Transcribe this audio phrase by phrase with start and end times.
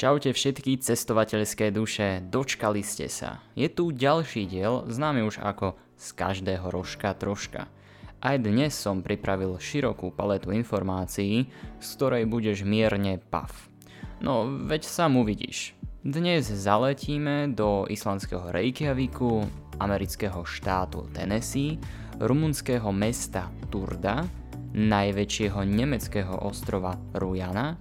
[0.00, 3.44] Čaute všetky cestovateľské duše, dočkali ste sa.
[3.52, 7.68] Je tu ďalší diel, známy už ako z každého rožka troška.
[8.24, 11.52] Aj dnes som pripravil širokú paletu informácií,
[11.84, 13.52] z ktorej budeš mierne pav.
[14.24, 15.76] No, veď sám uvidíš.
[16.00, 19.44] Dnes zaletíme do islandského Reykjaviku,
[19.84, 21.76] amerického štátu Tennessee,
[22.16, 24.24] rumunského mesta Turda,
[24.72, 27.76] najväčšieho nemeckého ostrova Rujana,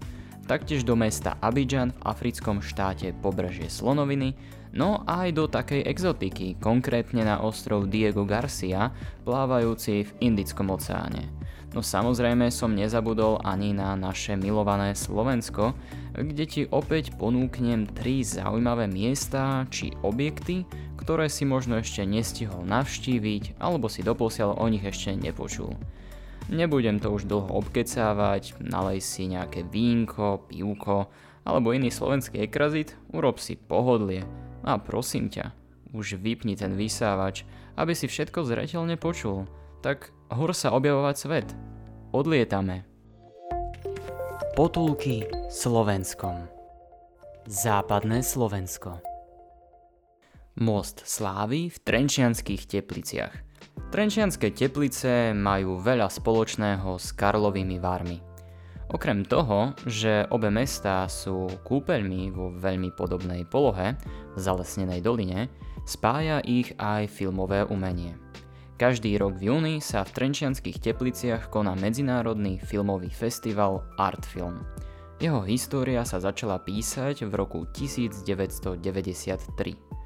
[0.49, 4.33] taktiež do mesta Abidžan v africkom štáte pobrežie Slonoviny,
[4.73, 8.89] no aj do takej exotiky, konkrétne na ostrov Diego Garcia,
[9.29, 11.29] plávajúci v Indickom oceáne.
[11.69, 15.77] No samozrejme som nezabudol ani na naše milované Slovensko,
[16.17, 20.65] kde ti opäť ponúknem tri zaujímavé miesta či objekty,
[20.97, 25.77] ktoré si možno ešte nestihol navštíviť alebo si doposiaľ o nich ešte nepočul.
[26.49, 31.05] Nebudem to už dlho obkecávať, nalej si nejaké vínko, pivko
[31.45, 34.25] alebo iný slovenský ekrazit, urob si pohodlie
[34.65, 35.53] a prosím ťa,
[35.93, 37.45] už vypni ten vysávač,
[37.77, 39.45] aby si všetko zreteľne počul.
[39.85, 41.47] Tak hor sa objavovať svet.
[42.17, 42.81] Odlietame.
[44.57, 46.49] Potulky Slovenskom
[47.45, 48.99] Západné Slovensko
[50.59, 53.37] Most Slávy v Trenčianských tepliciach–
[53.87, 58.19] Trenčianske teplice majú veľa spoločného s Karlovými Vármi.
[58.89, 63.95] Okrem toho, že obe mestá sú kúpeľmi vo veľmi podobnej polohe
[64.33, 65.47] v zalesnenej doline,
[65.87, 68.17] spája ich aj filmové umenie.
[68.79, 74.63] Každý rok v júni sa v Trenčianských tepliciach koná medzinárodný filmový festival Art Film.
[75.19, 79.98] Jeho história sa začala písať v roku 1993.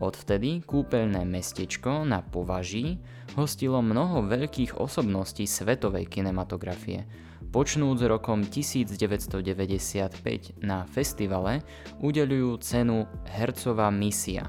[0.00, 2.96] Odvtedy kúpeľné mestečko na Považí
[3.36, 7.04] hostilo mnoho veľkých osobností svetovej kinematografie.
[7.50, 10.14] Počnúc rokom 1995
[10.62, 11.66] na festivale
[11.98, 14.46] udeľujú cenu Hercová misia.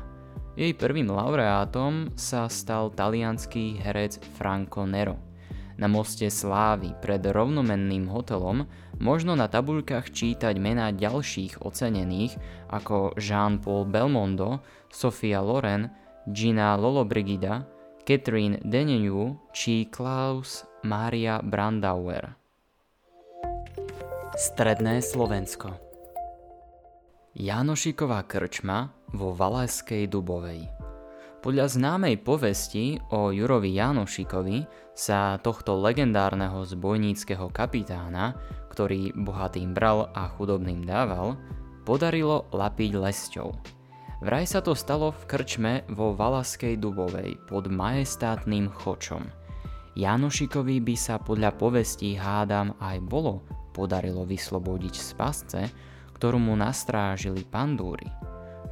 [0.53, 5.30] Jej prvým laureátom sa stal talianský herec Franco Nero.
[5.81, 8.69] Na moste Slávy pred rovnomenným hotelom
[9.01, 12.37] možno na tabuľkách čítať mená ďalších ocenených
[12.69, 14.61] ako Jean-Paul Belmondo,
[14.93, 15.89] Sofia Loren,
[16.29, 17.65] Gina Lollobrigida,
[18.05, 22.37] Catherine Deneuve či Klaus Maria Brandauer.
[24.37, 25.81] Stredné Slovensko
[27.33, 30.80] Janošiková krčma vo Valajskej Dubovej
[31.41, 34.61] podľa známej povesti o Jurovi Janošikovi
[34.93, 38.37] sa tohto legendárneho zbojníckého kapitána,
[38.69, 41.33] ktorý bohatým bral a chudobným dával,
[41.81, 43.57] podarilo lapiť lesťou.
[44.21, 49.25] Vraj sa to stalo v krčme vo Valaskej Dubovej pod majestátnym chočom.
[49.97, 53.41] Janošikovi by sa podľa povestí hádam aj bolo
[53.73, 55.61] podarilo vyslobodiť z pasce,
[56.13, 58.05] ktorú mu nastrážili pandúry.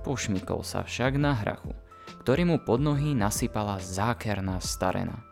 [0.05, 1.73] Pošmykol sa však na hrachu–
[2.21, 5.23] ktorý mu pod nohy nasypala zákerná starena.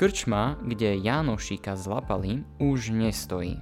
[0.00, 3.60] Krčma, kde Jánošíka zlapali, už nestojí.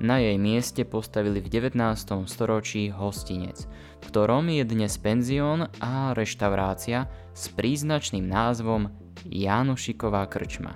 [0.00, 1.78] Na jej mieste postavili v 19.
[2.26, 3.68] storočí hostinec,
[4.02, 8.90] v ktorom je dnes penzión a reštaurácia s príznačným názvom
[9.28, 10.74] Jánošiková krčma.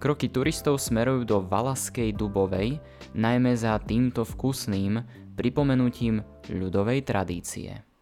[0.00, 2.80] Kroky turistov smerujú do Valaskej Dubovej,
[3.12, 5.00] najmä za týmto vkusným
[5.36, 7.93] pripomenutím ľudovej tradície.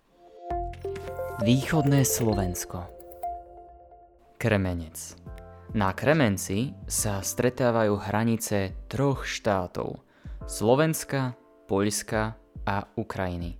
[1.40, 2.84] Východné Slovensko
[4.36, 5.16] Kremenec
[5.72, 9.96] Na Kremenci sa stretávajú hranice troch štátov
[10.44, 11.32] Slovenska,
[11.64, 12.36] Poľska
[12.68, 13.56] a Ukrajiny.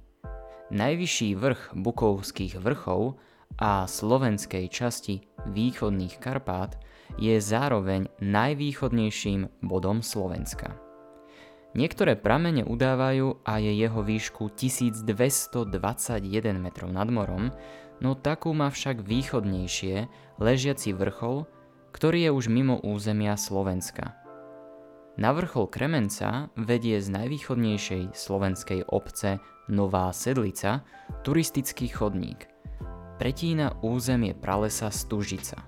[0.68, 3.16] Najvyšší vrch Bukovských vrchov
[3.56, 6.76] a slovenskej časti východných Karpát
[7.16, 10.81] je zároveň najvýchodnejším bodom Slovenska.
[11.72, 15.72] Niektoré pramene udávajú a je jeho výšku 1221
[16.60, 17.48] metrov nad morom,
[18.04, 20.04] no takú má však východnejšie
[20.36, 21.48] ležiaci vrchol,
[21.96, 24.12] ktorý je už mimo územia Slovenska.
[25.16, 30.84] Na vrchol Kremenca vedie z najvýchodnejšej slovenskej obce Nová Sedlica
[31.24, 32.48] turistický chodník.
[33.16, 35.60] Pretína územie pralesa Stužica.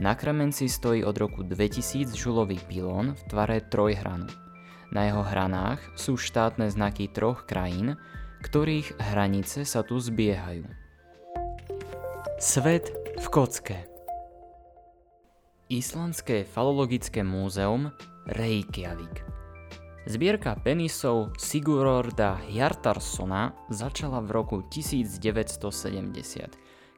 [0.00, 4.47] Na Kremenci stojí od roku 2000 žulový pilón v tvare trojhranu.
[4.88, 8.00] Na jeho hranách sú štátne znaky troch krajín,
[8.40, 10.64] ktorých hranice sa tu zbiehajú.
[12.38, 13.84] Svet v kocke
[15.68, 17.92] Islandské falologické múzeum
[18.30, 19.26] Reykjavík
[20.08, 26.48] Zbierka penisov Sigurorda Hjartarsona začala v roku 1970,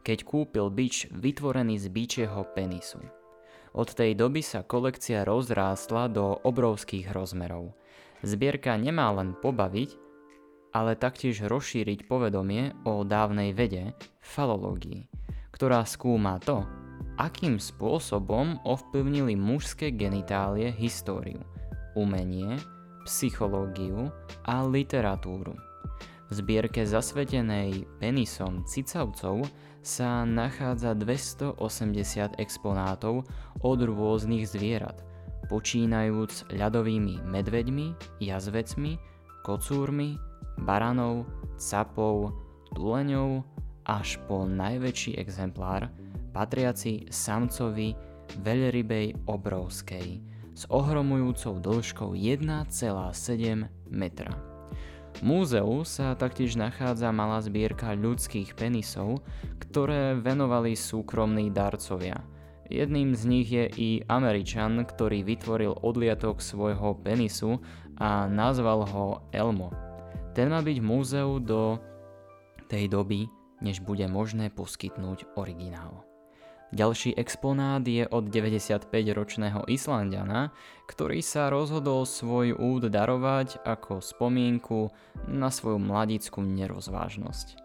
[0.07, 3.03] keď kúpil bič vytvorený z bičieho penisu.
[3.75, 7.75] Od tej doby sa kolekcia rozrástla do obrovských rozmerov.
[8.21, 9.97] Zbierka nemá len pobaviť,
[10.71, 15.09] ale taktiež rozšíriť povedomie o dávnej vede, falológii,
[15.51, 16.63] ktorá skúma to,
[17.19, 21.43] akým spôsobom ovplyvnili mužské genitálie históriu,
[21.99, 22.61] umenie,
[23.09, 24.13] psychológiu
[24.47, 25.57] a literatúru.
[26.31, 29.51] V zbierke zasvetenej penisom cicavcov
[29.83, 33.27] sa nachádza 280 exponátov
[33.65, 35.03] od rôznych zvierat,
[35.51, 38.97] počínajúc ľadovými medveďmi, jazvecmi,
[39.43, 40.15] kocúrmi,
[40.63, 41.27] baranov,
[41.59, 42.31] capov,
[42.79, 43.43] tuleňov
[43.91, 45.91] až po najväčší exemplár
[46.31, 47.99] patriaci samcovi
[48.47, 50.23] veľrybej obrovskej
[50.55, 54.33] s ohromujúcou dĺžkou 1,7 metra.
[55.19, 59.27] V múzeu sa taktiež nachádza malá zbierka ľudských penisov,
[59.59, 62.23] ktoré venovali súkromní darcovia.
[62.71, 67.59] Jedným z nich je i Američan, ktorý vytvoril odliatok svojho penisu
[67.99, 69.75] a nazval ho Elmo.
[70.39, 71.83] Ten má byť v múzeu do
[72.71, 73.27] tej doby,
[73.59, 76.07] než bude možné poskytnúť originál.
[76.71, 80.55] Ďalší exponát je od 95-ročného Islandiana,
[80.87, 84.95] ktorý sa rozhodol svoj úd darovať ako spomienku
[85.27, 87.60] na svoju mladickú nerozvážnosť.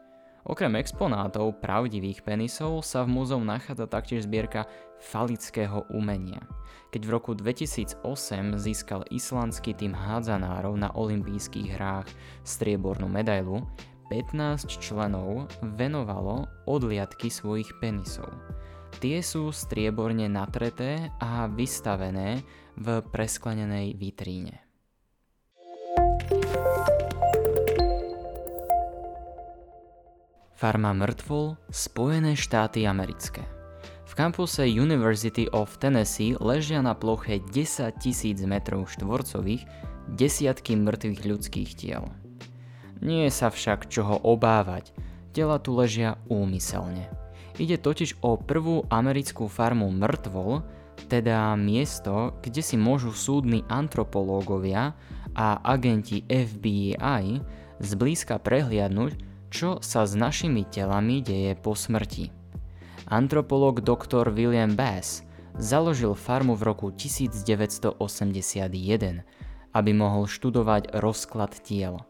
[0.45, 4.69] Okrem exponátov pravdivých penisov sa v múzeu nachádza taktiež zbierka
[5.01, 6.38] falického umenia.
[6.94, 8.06] Keď v roku 2008
[8.62, 12.06] získal islandský tým hádzanárov na olympijských hrách
[12.45, 13.65] striebornú medailu,
[14.13, 18.30] 15 členov venovalo odliadky svojich penisov.
[19.01, 22.45] Tie sú strieborne natreté a vystavené
[22.77, 24.65] v presklenenej vitríne.
[30.56, 33.44] Farma mŕtvol Spojené štáty americké.
[34.07, 39.68] V kampuse University of Tennessee ležia na ploche 10 tisíc metrov štvorcových
[40.16, 42.07] desiatky mŕtvych ľudských tiel.
[43.04, 44.96] Nie je sa však čoho obávať,
[45.36, 47.12] tela tu ležia úmyselne.
[47.60, 50.63] Ide totiž o prvú americkú farmu mŕtvol,
[51.12, 54.96] teda miesto, kde si môžu súdni antropológovia
[55.36, 57.44] a agenti FBI
[57.84, 59.19] zblízka prehliadnúť,
[59.56, 62.28] čo sa s našimi telami deje po smrti.
[63.07, 64.28] Antropológ dr.
[64.36, 65.24] William Bass
[65.56, 67.96] založil farmu v roku 1981,
[69.72, 72.04] aby mohol študovať rozklad tiel.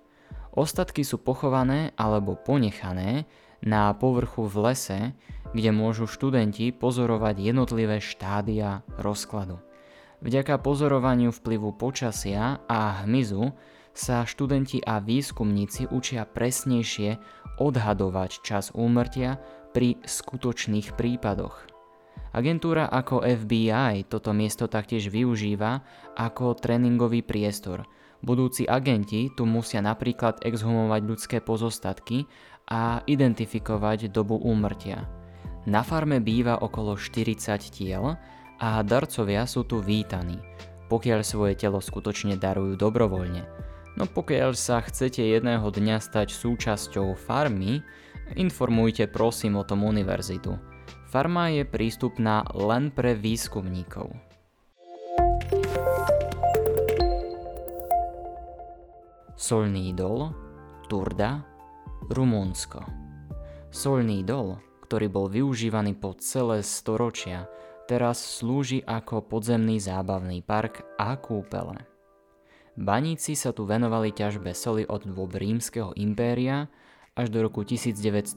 [0.58, 3.30] Ostatky sú pochované alebo ponechané
[3.62, 5.00] na povrchu v lese,
[5.54, 9.62] kde môžu študenti pozorovať jednotlivé štádia rozkladu.
[10.26, 13.54] Vďaka pozorovaniu vplyvu počasia a hmyzu
[13.96, 17.16] sa študenti a výskumníci učia presnejšie
[17.58, 19.40] odhadovať čas úmrtia
[19.72, 21.72] pri skutočných prípadoch.
[22.36, 25.80] Agentúra ako FBI toto miesto taktiež využíva
[26.20, 27.88] ako tréningový priestor.
[28.20, 32.28] Budúci agenti tu musia napríklad exhumovať ľudské pozostatky
[32.68, 35.08] a identifikovať dobu úmrtia.
[35.66, 37.40] Na farme býva okolo 40
[37.72, 38.20] tiel
[38.60, 40.36] a darcovia sú tu vítaní,
[40.92, 43.48] pokiaľ svoje telo skutočne darujú dobrovoľne.
[43.96, 47.80] No pokiaľ sa chcete jedného dňa stať súčasťou farmy,
[48.36, 50.60] informujte prosím o tom univerzitu.
[51.08, 54.12] Farma je prístupná len pre výskumníkov.
[59.40, 60.36] Solný dol,
[60.92, 61.48] Turda,
[62.12, 62.84] Rumunsko.
[63.72, 67.48] Solný dol, ktorý bol využívaný po celé storočia,
[67.88, 71.95] teraz slúži ako podzemný zábavný park a kúpele.
[72.76, 76.68] Baníci sa tu venovali ťažbe soli od dôb rímskeho impéria
[77.16, 78.36] až do roku 1932,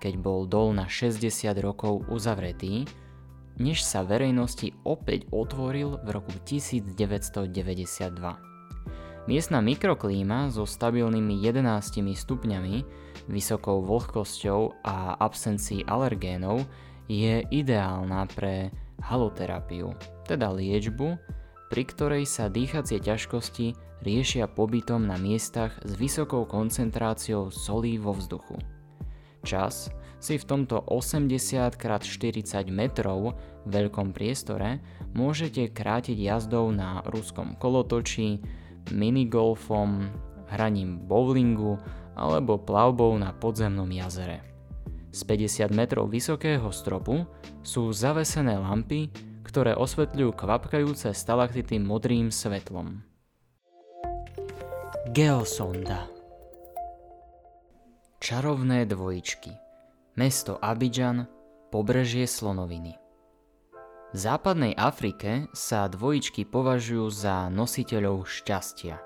[0.00, 1.20] keď bol dol na 60
[1.60, 2.88] rokov uzavretý,
[3.60, 6.96] než sa verejnosti opäť otvoril v roku 1992.
[9.26, 12.76] Miestna mikroklíma so stabilnými 11 stupňami,
[13.28, 16.64] vysokou vlhkosťou a absencií alergénov
[17.12, 18.72] je ideálna pre
[19.04, 19.92] haloterapiu,
[20.24, 21.18] teda liečbu,
[21.70, 23.74] pri ktorej sa dýchacie ťažkosti
[24.06, 28.58] riešia pobytom na miestach s vysokou koncentráciou solí vo vzduchu.
[29.46, 34.82] Čas si v tomto 80x40 metrov veľkom priestore
[35.14, 38.42] môžete krátiť jazdou na ruskom kolotoči,
[38.90, 40.10] minigolfom,
[40.50, 41.78] hraním bowlingu
[42.14, 44.42] alebo plavbou na podzemnom jazere.
[45.10, 47.24] Z 50 metrov vysokého stropu
[47.64, 49.08] sú zavesené lampy,
[49.56, 53.00] ktoré osvetľujú kvapkajúce stalaktity modrým svetlom.
[55.16, 56.12] Geosonda
[58.20, 59.56] Čarovné dvojičky
[60.20, 61.24] Mesto Abidžan,
[61.72, 63.00] pobrežie Slonoviny
[64.12, 69.00] v západnej Afrike sa dvojičky považujú za nositeľov šťastia.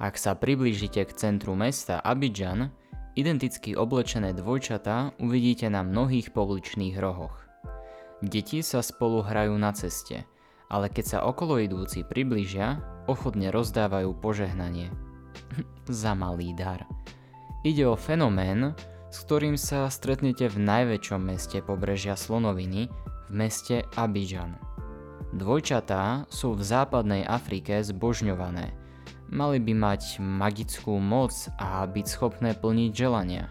[0.00, 2.72] Ak sa priblížite k centru mesta Abidjan,
[3.12, 7.45] identicky oblečené dvojčatá uvidíte na mnohých pouličných rohoch.
[8.24, 10.24] Deti sa spolu hrajú na ceste,
[10.72, 14.90] ale keď sa okolo idúci priblížia, ochotne rozdávajú požehnanie.
[15.90, 16.88] Za malý dar.
[17.66, 18.72] Ide o fenomén,
[19.12, 22.88] s ktorým sa stretnete v najväčšom meste pobrežia Slonoviny,
[23.28, 24.56] v meste Abidjan.
[25.34, 28.72] Dvojčatá sú v západnej Afrike zbožňované–
[29.30, 33.50] mali by mať magickú moc a byť schopné plniť želania.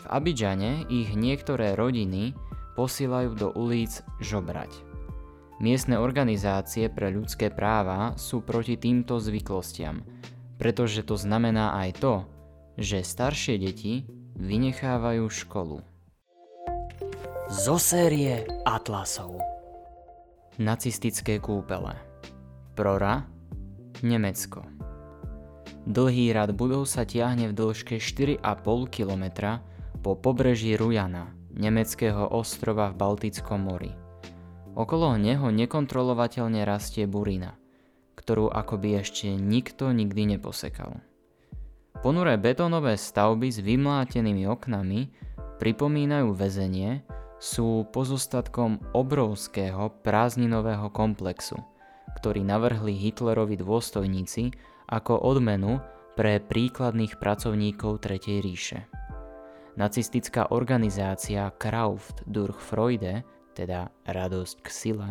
[0.00, 2.36] V Abidžane ich niektoré rodiny
[2.74, 4.70] posílajú do ulic žobrať.
[5.60, 10.00] Miestne organizácie pre ľudské práva sú proti týmto zvyklostiam,
[10.56, 12.14] pretože to znamená aj to,
[12.80, 14.08] že staršie deti
[14.40, 15.84] vynechávajú školu.
[17.50, 19.42] Zo série Atlasov
[20.56, 21.98] Nacistické kúpele
[22.78, 23.26] Prora,
[24.06, 24.62] Nemecko
[25.82, 28.40] Dlhý rad budov sa tiahne v dĺžke 4,5
[28.92, 29.24] km
[30.00, 33.92] po pobreží Rujana, nemeckého ostrova v Baltickom mori.
[34.72, 37.60] Okolo neho nekontrolovateľne rastie burina,
[38.16, 41.04] ktorú akoby ešte nikto nikdy neposekal.
[42.00, 45.12] Ponuré betónové stavby s vymlátenými oknami
[45.60, 47.04] pripomínajú väzenie,
[47.40, 51.56] sú pozostatkom obrovského prázdninového komplexu,
[52.20, 54.52] ktorý navrhli Hitlerovi dôstojníci
[54.88, 55.80] ako odmenu
[56.20, 58.78] pre príkladných pracovníkov Tretej ríše.
[59.78, 63.22] Nacistická organizácia Kraft durch Freude,
[63.54, 65.10] teda Radosť k sile,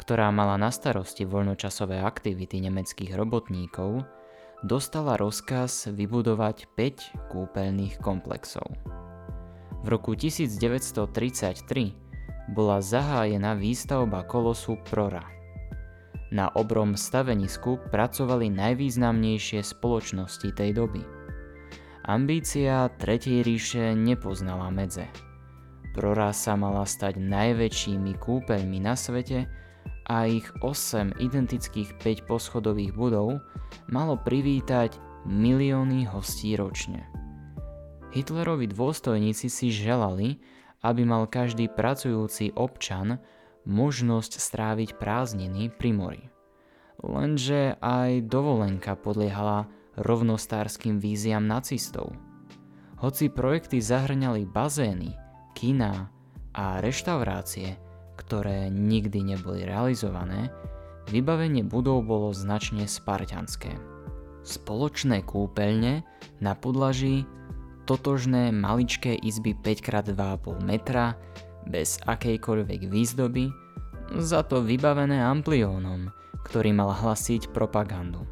[0.00, 4.04] ktorá mala na starosti voľnočasové aktivity nemeckých robotníkov,
[4.64, 8.64] dostala rozkaz vybudovať 5 kúpeľných komplexov.
[9.84, 15.24] V roku 1933 bola zahájená výstavba kolosu Prora–
[16.34, 21.13] na obrom stavenisku pracovali najvýznamnejšie spoločnosti tej doby.
[22.04, 25.08] Ambícia Tretej ríše nepoznala medze.
[25.96, 29.48] Prora sa mala stať najväčšími kúpeľmi na svete
[30.04, 33.40] a ich 8 identických 5 poschodových budov
[33.88, 37.08] malo privítať milióny hostí ročne.
[38.12, 40.44] Hitlerovi dôstojníci si želali,
[40.84, 43.16] aby mal každý pracujúci občan
[43.64, 46.24] možnosť stráviť prázdniny pri mori.
[47.00, 52.14] Lenže aj dovolenka podliehala rovnostárským víziám nacistov.
[52.98, 55.12] Hoci projekty zahrňali bazény,
[55.52, 56.08] kina
[56.54, 57.76] a reštaurácie,
[58.16, 60.48] ktoré nikdy neboli realizované,
[61.10, 63.74] vybavenie budov bolo značne spartianské.
[64.44, 66.04] Spoločné kúpeľne
[66.40, 67.26] na podlaží,
[67.84, 71.16] totožné maličké izby 5x2,5 metra,
[71.64, 73.48] bez akejkoľvek výzdoby,
[74.20, 76.12] za to vybavené ampliónom,
[76.44, 78.28] ktorý mal hlasiť propagandu.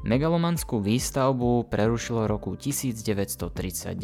[0.00, 4.00] Megalomanskú výstavbu prerušilo roku 1939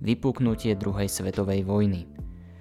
[0.00, 2.08] vypuknutie druhej svetovej vojny.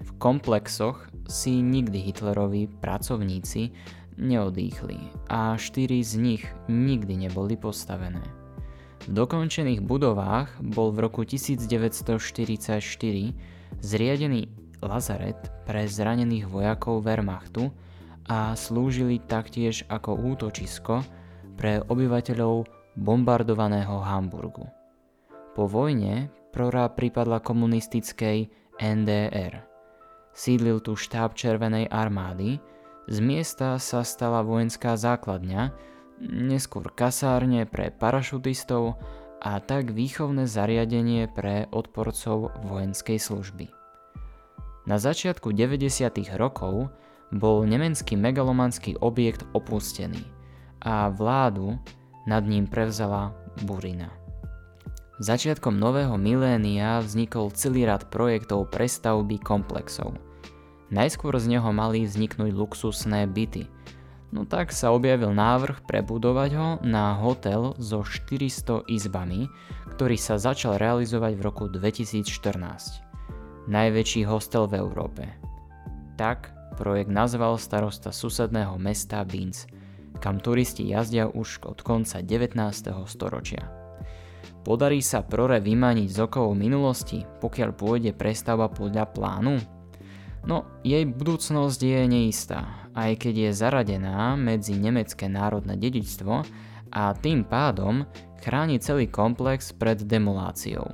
[0.04, 3.72] V komplexoch si nikdy Hitlerovi pracovníci
[4.20, 5.00] neodýchli
[5.32, 8.28] a štyri z nich nikdy neboli postavené.
[9.08, 12.12] V dokončených budovách bol v roku 1944
[13.80, 14.52] zriadený
[14.84, 17.72] lazaret pre zranených vojakov Wehrmachtu
[18.28, 21.19] a slúžili taktiež ako útočisko
[21.60, 22.64] pre obyvateľov
[22.96, 24.64] bombardovaného Hamburgu.
[25.52, 28.50] Po vojne Prora pripadla komunistickej
[28.80, 29.68] NDR.
[30.34, 32.58] Sídlil tu štáb Červenej armády,
[33.12, 35.76] z miesta sa stala vojenská základňa,
[36.24, 38.98] neskôr kasárne pre parašutistov
[39.44, 43.68] a tak výchovné zariadenie pre odporcov vojenskej služby.
[44.90, 46.08] Na začiatku 90.
[46.40, 46.90] rokov
[47.30, 50.39] bol nemecký megalomanský objekt opustený
[50.82, 51.78] a vládu
[52.28, 54.12] nad ním prevzala Burina.
[55.20, 60.16] Začiatkom nového milénia vznikol celý rad projektov prestavby komplexov.
[60.90, 63.68] Najskôr z neho mali vzniknúť luxusné byty,
[64.32, 69.52] no tak sa objavil návrh prebudovať ho na hotel so 400 izbami,
[69.92, 73.10] ktorý sa začal realizovať v roku 2014
[73.70, 75.24] najväčší hostel v Európe.
[76.18, 79.70] Tak projekt nazval starosta susedného mesta Binz,
[80.18, 82.58] kam turisti jazdia už od konca 19.
[83.06, 83.70] storočia.
[84.66, 89.56] Podarí sa Prore vymaniť z okovou minulosti, pokiaľ pôjde prestavba podľa plánu?
[90.48, 96.34] No, jej budúcnosť je neistá, aj keď je zaradená medzi nemecké národné dedičstvo
[96.92, 98.08] a tým pádom
[98.40, 100.88] chráni celý komplex pred demoláciou.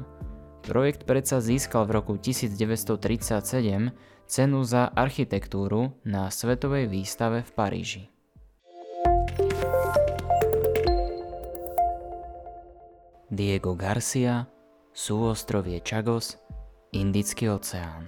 [0.66, 3.94] Projekt predsa získal v roku 1937
[4.26, 8.15] cenu za architektúru na Svetovej výstave v Paríži.
[13.36, 14.48] Diego Garcia,
[14.96, 16.40] súostrovie Chagos,
[16.96, 18.08] Indický oceán.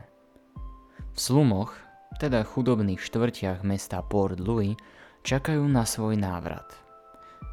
[1.11, 1.75] V slumoch,
[2.15, 4.79] teda chudobných štvrtiach mesta Port Louis,
[5.27, 6.71] čakajú na svoj návrat.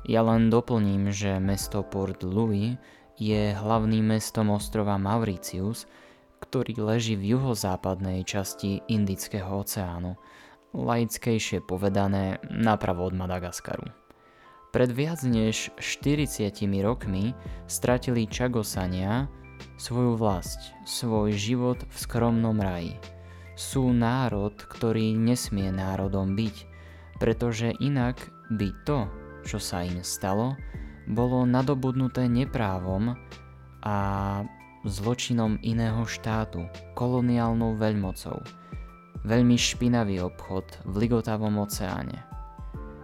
[0.06, 2.78] Ja len doplním, že mesto Port Louis
[3.18, 5.90] je hlavným mestom ostrova Mauritius,
[6.44, 10.14] ktorý leží v juhozápadnej časti Indického oceánu,
[10.74, 13.86] laickejšie povedané napravo od Madagaskaru.
[14.74, 16.50] Pred viac než 40
[16.82, 17.30] rokmi
[17.70, 19.30] stratili Čagosania
[19.78, 22.98] svoju vlast, svoj život v skromnom raji.
[23.54, 26.56] Sú národ, ktorý nesmie národom byť,
[27.22, 28.18] pretože inak
[28.50, 29.06] by to,
[29.46, 30.58] čo sa im stalo,
[31.06, 33.14] bolo nadobudnuté neprávom
[33.86, 33.96] a
[34.82, 36.66] zločinom iného štátu,
[36.98, 38.42] koloniálnou veľmocou.
[39.24, 42.20] Veľmi špinavý obchod v ligotavom oceáne.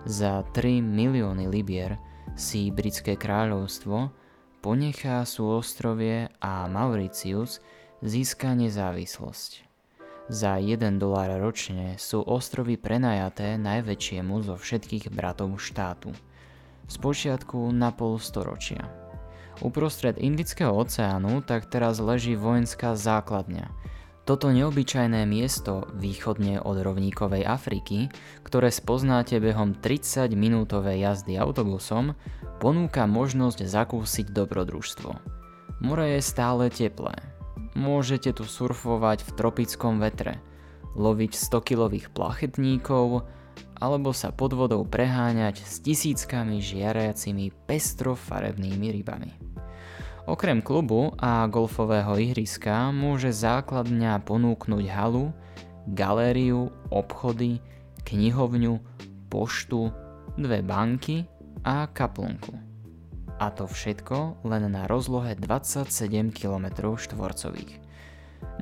[0.05, 1.97] Za 3 milióny libier
[2.37, 4.13] si britské kráľovstvo
[4.61, 7.65] ponechá ostrovie a Mauritius
[8.05, 9.65] získa nezávislosť.
[10.29, 16.13] Za 1 dolár ročne sú ostrovy prenajaté najväčšiemu zo všetkých bratov štátu.
[16.85, 18.93] Spočiatku na pol storočia.
[19.65, 23.73] Uprostred Indického oceánu tak teraz leží vojenská základňa.
[24.29, 28.13] Toto neobyčajné miesto východne od rovníkovej Afriky,
[28.45, 32.15] ktoré spoznáte behom 30 minútovej jazdy autobusom,
[32.61, 35.11] ponúka možnosť zakúsiť dobrodružstvo.
[35.81, 37.17] More je stále teplé.
[37.73, 40.39] Môžete tu surfovať v tropickom vetre,
[40.95, 43.25] loviť 100-kilových plachetníkov
[43.81, 49.50] alebo sa pod vodou preháňať s tisíckami žiariacimi pestrofarebnými rybami.
[50.31, 55.35] Okrem klubu a golfového ihriska môže základňa ponúknuť halu,
[55.91, 57.59] galériu, obchody,
[58.07, 58.79] knihovňu,
[59.27, 59.91] poštu,
[60.39, 61.27] dve banky
[61.67, 62.55] a kaplnku.
[63.43, 65.91] A to všetko len na rozlohe 27
[66.31, 67.83] km štvorcových.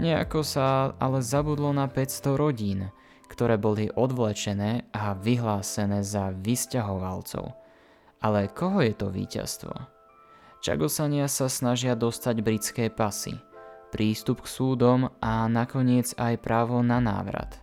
[0.00, 2.88] Nejako sa ale zabudlo na 500 rodín,
[3.28, 7.52] ktoré boli odvlečené a vyhlásené za vysťahovalcov.
[8.24, 9.97] Ale koho je to víťazstvo?
[10.58, 13.38] Čagosania sa snažia dostať britské pasy,
[13.94, 17.62] prístup k súdom a nakoniec aj právo na návrat.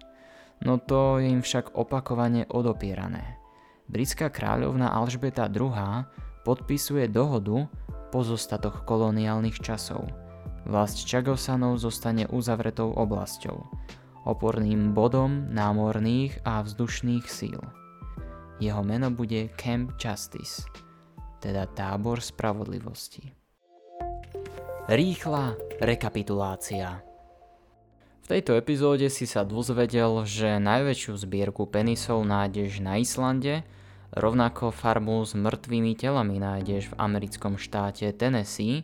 [0.63, 3.35] No to je im však opakovane odopierané.
[3.91, 6.07] Britská kráľovna Alžbeta II
[6.47, 7.67] podpisuje dohodu
[8.15, 10.07] pozostatoch koloniálnych časov.
[10.63, 13.59] Vlast Čagosanov zostane uzavretou oblasťou,
[14.23, 17.59] oporným bodom námorných a vzdušných síl.
[18.63, 20.63] Jeho meno bude Camp Justice,
[21.45, 23.29] teda tábor spravodlivosti.
[24.89, 27.05] Rýchla rekapitulácia
[28.25, 33.61] v tejto epizóde si sa dozvedel, že najväčšiu zbierku penisov nájdeš na Islande,
[34.17, 38.81] rovnako farmu s mŕtvými telami nájdeš v americkom štáte Tennessee,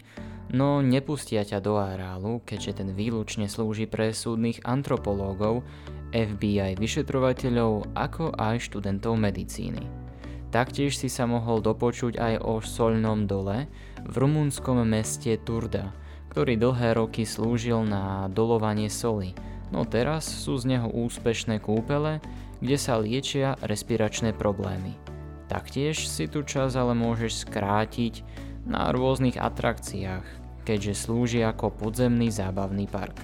[0.53, 5.65] no nepustia ťa do areálu, keďže ten výlučne slúži pre súdnych antropológov,
[6.13, 10.10] FBI vyšetrovateľov, ako aj študentov medicíny.
[10.51, 13.71] Taktiež si sa mohol dopočuť aj o soľnom dole
[14.03, 15.95] v rumunskom meste Turda,
[16.35, 19.31] ktorý dlhé roky slúžil na dolovanie soli,
[19.71, 22.19] no teraz sú z neho úspešné kúpele,
[22.59, 24.99] kde sa liečia respiračné problémy.
[25.47, 28.27] Taktiež si tu čas ale môžeš skrátiť
[28.67, 30.23] na rôznych atrakciách,
[30.67, 33.15] keďže slúži ako podzemný zábavný park.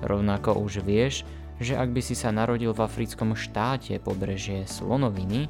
[0.00, 1.28] Rovnako už vieš,
[1.60, 5.46] že ak by si sa narodil v africkom štáte pobrežie Slonoviny,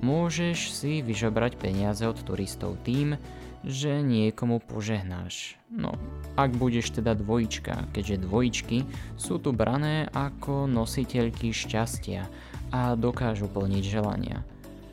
[0.00, 3.18] môžeš si vyžobrať peniaze od turistov tým,
[3.66, 5.58] že niekomu požehnáš.
[5.68, 5.98] No,
[6.38, 8.78] ak budeš teda dvojička, keďže dvojičky
[9.18, 12.30] sú tu brané ako nositeľky šťastia
[12.70, 14.46] a dokážu plniť želania.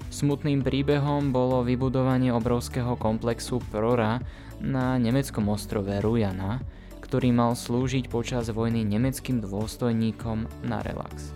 [0.09, 4.23] Smutným príbehom bolo vybudovanie obrovského komplexu Prora
[4.63, 6.63] na nemeckom ostrove Rujana,
[7.03, 11.35] ktorý mal slúžiť počas vojny nemeckým dôstojníkom na relax.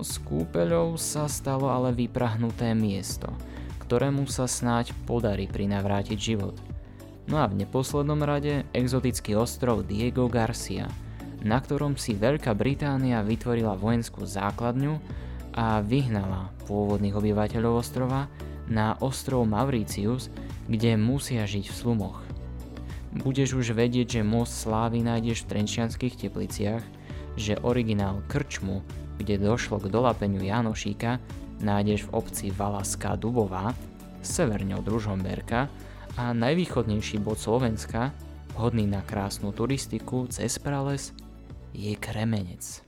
[0.00, 3.30] S kúpeľou sa stalo ale vyprahnuté miesto–
[3.84, 6.56] ktorému sa snáď podarí prinavrátiť život.
[7.28, 10.88] No a v neposlednom rade exotický ostrov Diego Garcia,
[11.44, 14.96] na ktorom si Veľká Británia vytvorila vojenskú základňu
[15.54, 18.26] a vyhnala pôvodných obyvateľov ostrova
[18.64, 20.32] na ostrov Mauritius,
[20.66, 22.18] kde musia žiť v slumoch.
[23.14, 26.82] Budeš už vedieť, že most slávy nájdeš v Trenčianských tepliciach,
[27.38, 28.82] že originál Krčmu,
[29.18, 31.18] kde došlo k dolapeniu Janošíka,
[31.62, 33.74] nájdeš v obci Valaska Dubová,
[34.24, 35.68] severne od Ružomberka
[36.16, 38.10] a najvýchodnejší bod Slovenska,
[38.56, 41.10] hodný na krásnu turistiku cez prales,
[41.74, 42.82] je Kremenec.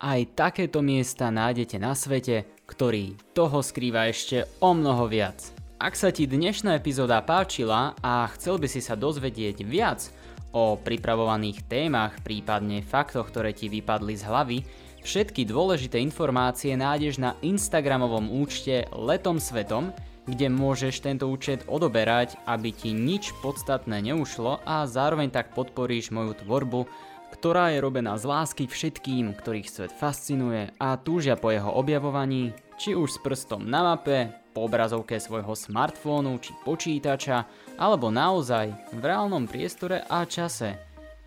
[0.00, 5.36] Aj takéto miesta nájdete na svete, ktorý toho skrýva ešte o mnoho viac.
[5.80, 10.12] Ak sa ti dnešná epizóda páčila a chcel by si sa dozvedieť viac
[10.50, 14.58] o pripravovaných témach, prípadne faktoch, ktoré ti vypadli z hlavy,
[15.00, 19.94] všetky dôležité informácie nájdeš na Instagramovom účte Letom svetom,
[20.28, 26.38] kde môžeš tento účet odoberať, aby ti nič podstatné neušlo a zároveň tak podporíš moju
[26.38, 26.86] tvorbu,
[27.34, 32.92] ktorá je robená z lásky všetkým, ktorých svet fascinuje a túžia po jeho objavovaní, či
[32.94, 37.46] už s prstom na mape, po obrazovke svojho smartfónu či počítača,
[37.78, 40.78] alebo naozaj v reálnom priestore a čase.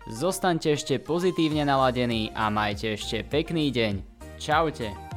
[0.04, 3.94] Zostaňte ešte pozitívne naladení a majte ešte pekný deň.
[4.36, 5.13] Čaute.